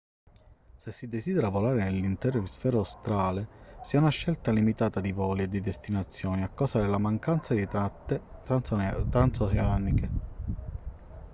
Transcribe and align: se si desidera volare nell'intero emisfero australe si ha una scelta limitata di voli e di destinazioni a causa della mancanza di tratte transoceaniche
se 0.77 0.91
si 0.91 1.05
desidera 1.07 1.49
volare 1.49 1.83
nell'intero 1.83 2.39
emisfero 2.39 2.79
australe 2.79 3.47
si 3.83 3.97
ha 3.97 3.99
una 3.99 4.09
scelta 4.09 4.49
limitata 4.49 4.99
di 4.99 5.11
voli 5.11 5.43
e 5.43 5.47
di 5.47 5.61
destinazioni 5.61 6.41
a 6.41 6.49
causa 6.49 6.79
della 6.81 6.97
mancanza 6.97 7.53
di 7.53 7.67
tratte 7.67 8.19
transoceaniche 8.43 10.09